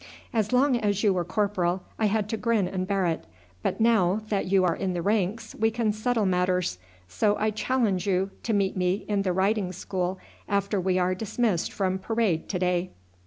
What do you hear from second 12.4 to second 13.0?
to day."